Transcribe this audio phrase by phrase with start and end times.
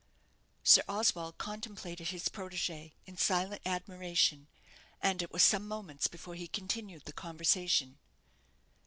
[0.63, 4.47] Sir Oswald contemplated his protégée in silent admiration,
[4.99, 7.99] and it was some moments before he continued the conversation.